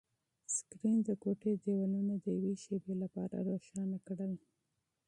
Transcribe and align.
سکرین 0.55 0.97
د 1.07 1.09
کوټې 1.23 1.51
دیوالونه 1.63 2.13
د 2.23 2.25
یوې 2.37 2.53
شېبې 2.63 2.93
لپاره 3.03 3.35
روښانه 3.49 3.97
کړل. 4.07 4.33